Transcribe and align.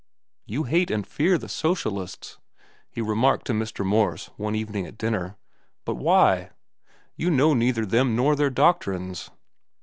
"You 0.47 0.63
hate 0.63 0.89
and 0.89 1.05
fear 1.05 1.37
the 1.37 1.47
socialists," 1.47 2.39
he 2.89 3.01
remarked 3.01 3.45
to 3.45 3.53
Mr. 3.53 3.85
Morse, 3.85 4.31
one 4.35 4.55
evening 4.55 4.87
at 4.87 4.97
dinner; 4.97 5.37
"but 5.85 5.93
why? 5.93 6.49
You 7.15 7.29
know 7.29 7.53
neither 7.53 7.85
them 7.85 8.15
nor 8.15 8.35
their 8.35 8.49
doctrines." 8.49 9.29